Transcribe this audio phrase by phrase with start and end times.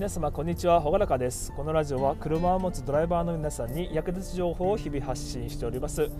[0.00, 0.80] 皆様こんにちは。
[0.80, 1.52] ほがらかです。
[1.52, 6.10] このラジオは車を持つドライバーの皆さんに役立つ情報を日々発信しております、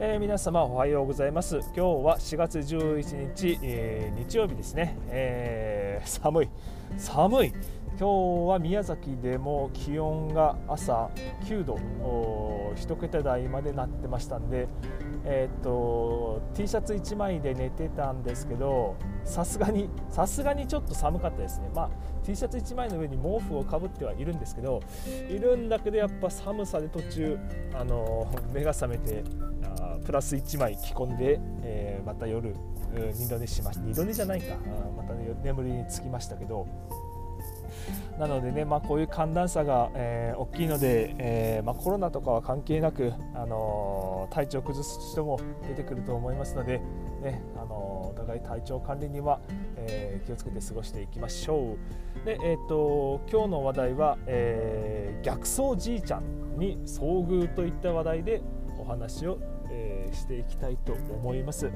[0.00, 1.60] えー皆様おはようございます。
[1.60, 6.48] 今日は4月11日、えー日曜日ですね、えー寒い。
[6.98, 7.54] 寒い。
[7.98, 11.08] 今日は宮崎でも気温が朝
[11.44, 11.78] 9度
[12.76, 14.68] 1桁台までなってましたんで、
[15.24, 21.90] えーっと T シャツ1枚で寝てたんですけどさすがにさすがにちょっと寒かったですね、まあ、
[22.24, 24.80] T シャツ1枚の上に毛布をかぶってはいるんですけど
[25.28, 27.38] いるんだけどやっぱ寒さで途中、
[27.74, 29.24] あの目が覚めて
[29.64, 32.54] あプラス1枚着込んで、えーまた夜
[33.14, 33.82] 二度寝しました。
[33.82, 34.54] 二度寝じゃないか。
[34.96, 36.66] また、ね、眠りにつきましたけど。
[38.18, 46.80] なのでね、まあ、こういう寒暖差が、えー大きいので、えーまあ、コロナとかは関係なく、あのー体調を崩す人も出てくると思いますので、
[47.22, 49.40] ねあのお互い体調管理には、
[49.76, 52.24] えー気をつけて過ごしていきましょう。
[52.26, 58.42] で、えー、と今日の話題は、えー逆走じいちゃんに遭遇といった話題で
[58.78, 59.38] お話を、
[59.70, 61.70] えーしていきたいと思います。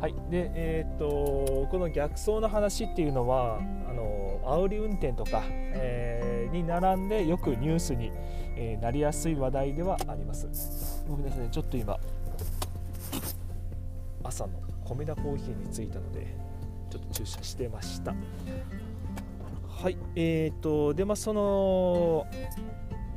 [0.00, 8.12] はい、で、えー、とこの逆走の話っていうのはあの煽り運転とか、えーに並んでよくニュースに、
[8.56, 11.04] えーなりやすい話題ではあります。
[11.08, 11.98] ごめんなさい、ちょっと今
[14.22, 14.52] 朝の
[14.84, 16.36] 米田コーヒーに着いたので
[16.90, 18.14] ちょっと駐車してました。
[19.68, 22.26] はい、えー、とでまあその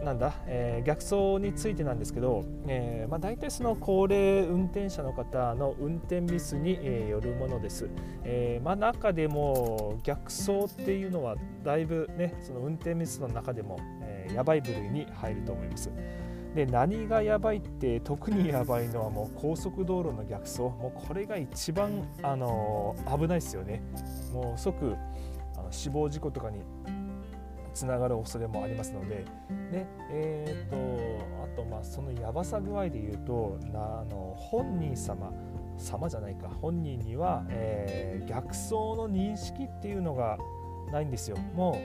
[0.03, 7.89] なんだ、えー逆走についてなんですけど、えーまあ、大体その高齢運転者の方の運転ミスに、えーよるものです、
[8.23, 15.89] えーまあ、中でも逆走っていうのはだいぶねその運転ミスの中でも、えーやばい部類に入ると思います
[16.57, 20.61] で何がやばいって特にやばいのはもう高速道路の逆走。
[20.61, 23.83] もうこれが一番、あのー危ないですよね。
[24.33, 24.95] もう即
[25.55, 26.61] あの死亡事故とかに
[27.75, 29.23] つながる恐れもありますので。
[29.71, 35.31] で、えー、とあとまあそのやばさ具合で言うとあの本人様
[35.77, 36.49] 様じゃないか。
[36.49, 40.39] 本人には、えー逆走の認識っていうのが
[40.91, 41.79] ないんですよも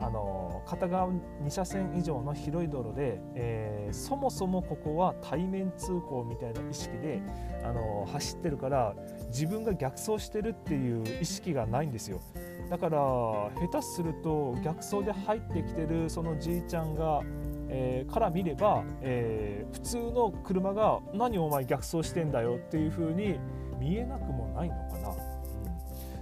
[0.00, 7.22] うあの片側2車線以上の広い道路で、えーそもそもここは対面通行みたいな意識で
[7.64, 8.94] あの走ってるから
[9.28, 12.20] 自分が逆走してるっていう意識がないんですよ
[12.68, 17.20] だから下手すると逆走で入ってきてるそのじいちゃんが、
[17.68, 23.38] えーから見れば、えー普通の車が「何お前逆走してんだよ」っていう風に
[23.78, 25.35] 見えなくもないのかな。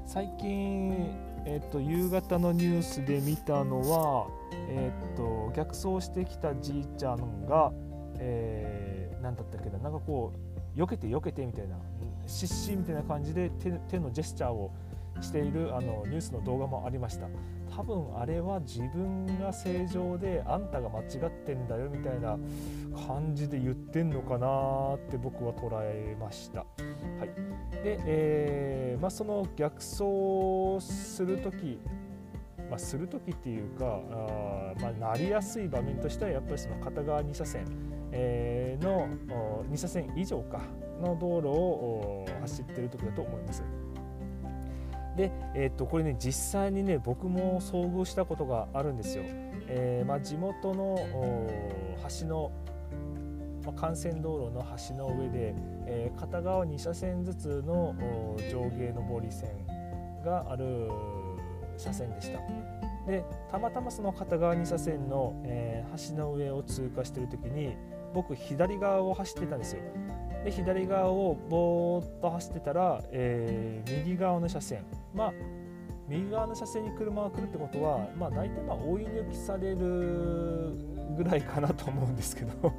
[0.06, 1.16] 最近、
[1.46, 4.28] えっと夕方のニュースで見たのは、
[4.68, 7.72] えっと逆走してきたじいちゃんが、
[8.18, 10.32] えー、なんだったっけななんかこ
[10.76, 14.72] う避けて避けてみたいなうん失神みたいな感じで手手のジェスチャーを
[15.20, 17.28] しているあのニュースの動画もありました
[17.74, 22.38] 多分あれは自分が正常であんたが間違ってんだよみたいな
[23.06, 26.60] 感じで言ってんのかなって僕は捉えました。
[26.60, 26.66] は
[27.24, 27.43] い
[27.84, 31.78] でえーまあ、その逆走する時
[32.70, 37.66] まあ、する時っていうかあ、まあ、なりやすい場面としてはやっぱりその片側2車線、
[38.10, 39.06] えーの
[39.70, 40.62] 2車線以上か
[41.00, 43.62] の道路を走ってる時だと思います。
[45.16, 49.24] で、えー、とこれね実際にね僕も遭遇したことがあるんですよ。
[49.68, 50.98] えーまあ、地元の
[52.20, 52.50] 橋の、
[53.64, 55.54] まあ、幹線道路の橋の上で、
[55.86, 57.94] えー片側2車線ずつの
[58.50, 59.50] 上下上り線
[60.24, 60.88] がある
[61.76, 62.40] 車線でした。
[63.06, 67.76] でたまたまその片側2車線の、えー橋の上を通過してる時に
[68.14, 69.82] 僕左側を走ってたんですよ。
[70.44, 75.32] で左側をぼーっと走ってたら、えー右側の車線まあ
[76.08, 80.76] 右側の車線に車が来るってことは、まあ、大体まあ追い抜きされる
[81.16, 82.72] ぐらいかなと思うんですけど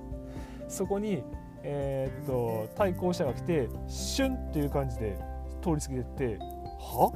[0.68, 1.24] そこに、
[1.64, 5.18] えーっと対向車が来てシュンっていう感じで
[5.62, 6.40] 通り過ぎてって
[6.80, 7.12] は？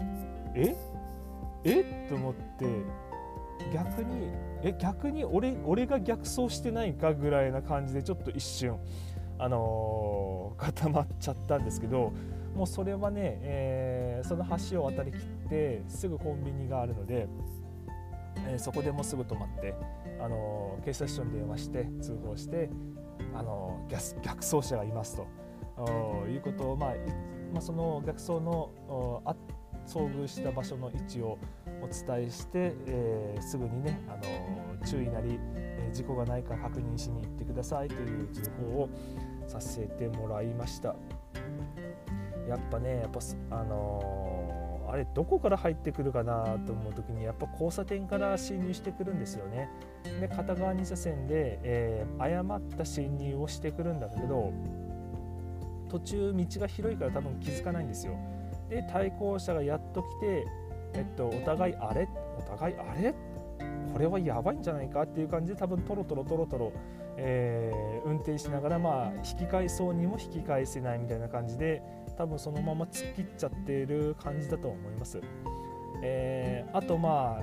[0.55, 0.75] え？
[1.63, 2.07] え？
[2.09, 2.65] と思って
[3.73, 4.31] 逆に
[4.63, 8.77] え逆に俺俺が逆走してないかぐらいな感じでちょっと一瞬、
[9.37, 12.11] あのー固まっちゃったんですけど
[12.55, 15.19] もうそれはね、えーその橋を渡りきっ
[15.49, 17.27] てすぐコンビニがあるので、
[18.47, 19.75] えーそこでもうすぐ止まって、
[20.21, 22.69] あの警察署に電話して通報して、
[23.33, 26.89] あの逆走車がいますということを、まあ
[27.53, 29.35] まあ、その逆走のあ
[29.87, 31.39] 遭遇した場所の位置を
[31.81, 38.89] お伝えして、えーすぐにね、あの注意なり、え事故がないか確認しに行ってくださいという通報を
[39.47, 40.95] させてもらいました。
[42.47, 43.19] やっぱね、やっぱ
[43.49, 44.38] あのー
[44.91, 49.69] あれどこから入ってくるかなと思う時にやっぱ交差点から進入してくるんですよね。
[50.19, 54.51] で片側2車線で、えー、誤った進入をしてくるんだけど
[55.89, 58.13] 途中道が広いから多分気づかないんですよ。
[58.69, 60.45] で対向車がやっと来て、
[60.93, 62.07] えっと、お互いあれ？
[62.37, 63.13] お互いあれ？
[63.91, 66.71] これはやばいんじゃないかっていう感じで多分トロトロトロトロ、
[67.17, 71.81] えー、運転しながらまあ引き返そうにも引き返せないみたいな感じで
[72.19, 75.21] 多分そのまま突っ切っちゃってる感じだと思います。
[76.03, 77.39] えー、あとま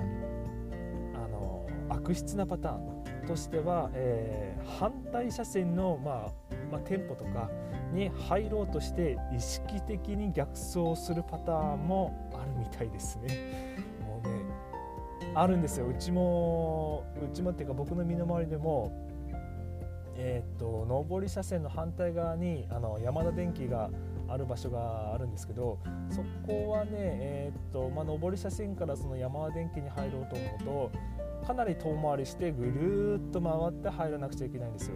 [1.15, 6.31] ああの悪質なパターンとしては、えー、反対車線の、まあ
[6.71, 7.49] まあ、店舗とか
[7.91, 13.29] に入ろうとして意識的に逆走するパターンもあるみたいですね。
[14.05, 14.43] もうね
[15.33, 18.91] あるんですようちもうちもっていうか僕の身の回りでも
[20.17, 23.89] えー、っと上り車線の反対側にあの山田電機が
[24.27, 25.79] ある場所があるんですけど
[26.09, 34.95] そこはね、えー、っとまあ、上り車線からその山田電機に入ろうと思うとかなり遠回りしてぐるっと回って入らなくちゃいけないんですよ。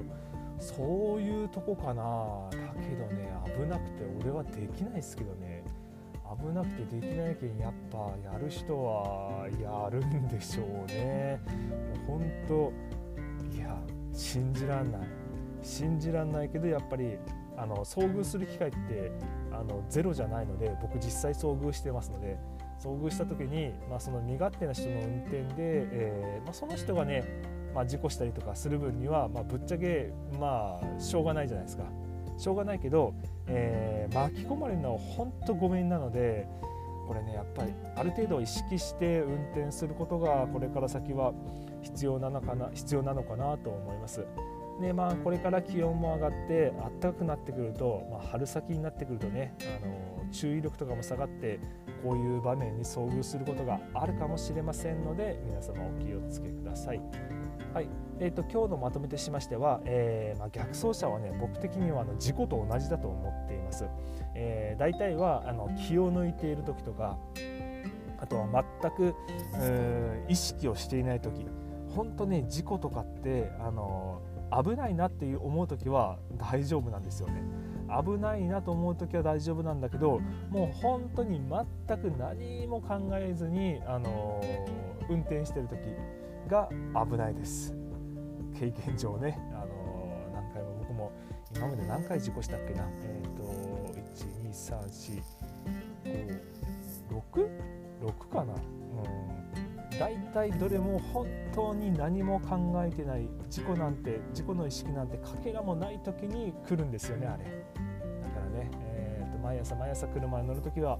[0.59, 2.49] そういうとこかな。
[2.51, 5.63] だけどね危なくて俺はできないですけどね。
[6.39, 11.39] 危なくてできないけんやっぱやる人はやるんでしょうね。
[12.07, 12.73] もうほんと
[13.55, 13.77] いや
[14.13, 15.01] 信じらんない。
[15.63, 17.17] 信じらんないけどやっぱり
[17.57, 19.11] あの遭遇する機会って
[19.51, 22.37] あのゼロじゃないので僕実際遭遇してますので
[22.79, 27.23] 遭遇した時に、まあ、その身勝手な人の運転で、えーまあ、その人がね、
[27.75, 31.83] まあ、事故したりとかする分には、まあ、ぶっちゃけまあしょうがないじゃないですか
[32.37, 33.13] しょうがないけど、
[33.47, 36.47] えー、巻き込まれるのは本当ごめんなので
[37.07, 41.33] これねやっぱりある程度意識して運転することがこれから先は
[41.81, 44.25] 必要なのかな必要なのかなと思います。
[44.81, 51.59] でまあ、これから気温も上がって暖かくなってくると、まあ、春先になってくるとねあの注意力とかも下がって
[52.03, 57.01] こういう場面に遭遇することがあるかもしれませんので皆様お気をつけください。
[57.73, 57.87] はい
[58.19, 63.85] えーと、今日のまとめとしましては、えー、まあ、逆走車はね僕的にはあの事故と同じだと思っています。
[64.35, 67.17] えー、大体はあの気を抜いている時とか
[68.19, 69.15] あとは全く
[70.27, 71.45] 意識をしていない時
[71.95, 77.43] 本当ね事故とかってあの危ないなっていう思う時は大丈夫なんですよね。
[78.03, 81.41] 危ないなと思う時は大丈夫なんだけどもう本当に
[81.87, 84.41] 全く何も考えずに、あの
[85.09, 85.79] 運転してる時
[86.47, 86.69] が
[87.09, 87.75] 危ないです。
[88.57, 91.11] 経験上ね、あの何回も僕も
[91.55, 92.87] 今まで何回事故したっけな。
[93.03, 93.43] えっ、ー、と
[97.09, 98.53] 1234566かな。
[100.01, 110.97] 大体どれも本当に何も考えてない事故なんて事故の意識なんてかけらもない時に来るんですよねあれだからね、えー、と毎朝毎朝車に乗る時は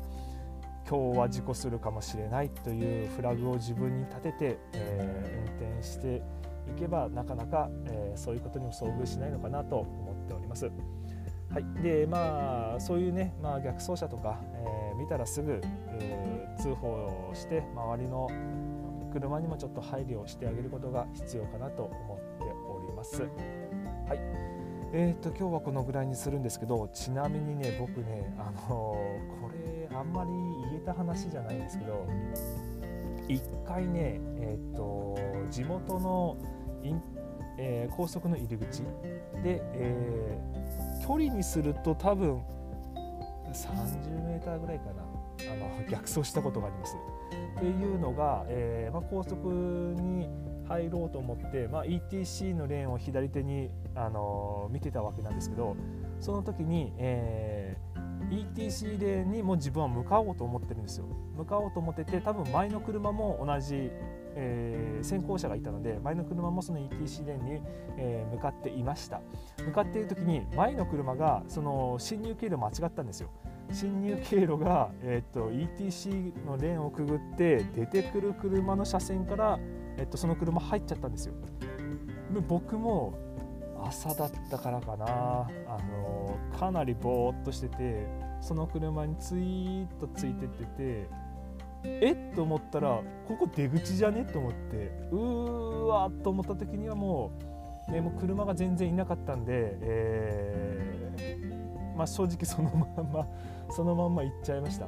[0.88, 6.21] 今日は事故するかもしれないというフラグを自分に立てて、えー、運転して
[6.69, 10.69] いけばなかなか、えー、そういうことにも遭遇しないのかなと思っております。
[11.50, 15.59] はい、でまあそういうね、まあ、逆走車とか、えー、見たらすぐ
[16.57, 18.30] 通報して周りの
[19.12, 23.22] 車にもちょっと配慮をしてあげることが必要かなと思っております。
[23.22, 23.28] は
[24.16, 24.52] い
[24.94, 30.30] えーと、今日はこのぐらいにするんですけどちなみにね僕ね、あのー、これあんまり
[30.69, 32.06] 言えた話じゃないんですけど
[33.30, 35.18] 一回ね、えーと、
[35.50, 36.36] 地元の
[36.84, 37.01] イン、
[37.58, 38.82] えー、高速の入り口
[39.41, 42.41] で、えー、距離にすると多分
[43.53, 45.11] 30m ぐらいかな
[45.50, 46.98] あの逆走したことがあります。
[47.57, 49.48] っていうのが、えーまあ、高速
[50.01, 50.27] に
[50.67, 55.75] 入ろうと思って、まあ、ETC のレーンを左手に、あのー、見てたわけなんですけど
[56.19, 61.05] その時に、えー、ETC レーンにも自分は向かおうと思ってるんですよ。
[61.36, 63.91] 向かおうと思ってて多分前の車も同じ、
[64.36, 67.62] えー、先行者がいたので前の車もその ETC レーンに、
[67.98, 69.21] えー、向かっていました。
[69.65, 73.29] 向かっている時に前の車がその進入経路間違ったんですよ。
[73.72, 79.60] 進入経路が、えーと、ETC のレーンをくぐって出てくる車の車線から
[79.98, 81.36] えっと、その車入っちゃったんですよ。
[82.48, 83.13] 僕も
[83.84, 85.48] 朝だったからかなあ
[85.91, 88.08] のかなりぼーっとしてて
[88.39, 91.10] その車にツイーッとついてってて
[91.84, 94.24] えっと思ったらここ出口じゃね？
[94.24, 97.32] と思ってうーわと思った時にはも
[97.89, 101.40] う,、ね、もう車が全然いなかったんで、えー、
[101.95, 103.27] まあ、正直そのまんま
[103.69, 104.86] そのまんま行っちゃいました。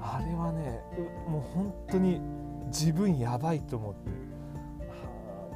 [0.00, 0.80] あれはね
[1.28, 2.20] もう本当に
[2.66, 4.28] 自分やばいと思って。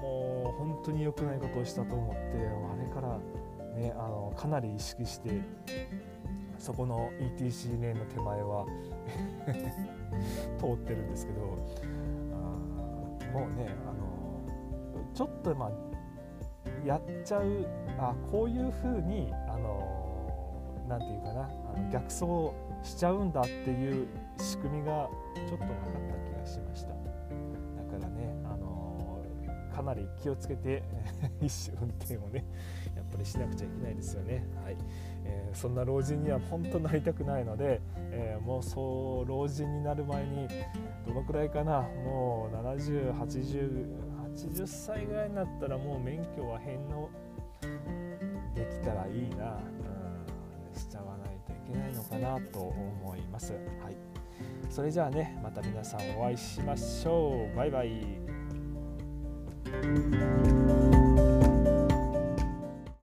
[0.03, 3.19] もう本当に良くないことをしたと思ってあれから、
[3.81, 5.41] ね、あのかなり意識して
[6.59, 8.67] そこの ETC レーンの手前は
[10.59, 11.41] 通ってるんですけど
[12.33, 14.13] あもうねあの
[15.15, 15.71] ちょっとまあ
[16.85, 17.67] やっちゃう
[17.99, 19.33] あこういうふうに
[20.93, 22.25] あのなんていうかなあの逆走
[22.83, 24.07] しちゃうんだっていう
[24.39, 25.69] 仕組みがちょっと分かっ
[26.09, 26.89] た気がしました。
[26.89, 29.25] だからねあの
[29.75, 30.83] かなり気をつけて
[31.41, 32.45] 一種運転をね
[32.95, 34.45] やっぱりしなくちゃいけないですよね。
[34.65, 34.77] はい、
[35.25, 37.81] えー、そんな老人には本当なりたくないので、
[38.11, 40.49] えー、もうそう老人になる前に
[41.07, 47.11] どのくらいかなもう7080 80歳ぐらいになったらもう免許は返納
[48.55, 49.61] できたらいいな、
[51.63, 53.53] けないのかなと思います。
[53.53, 53.59] は
[53.91, 53.97] い、
[54.71, 57.57] それじゃあねまた皆さんお会いしましょう。
[57.57, 58.03] バイバイ。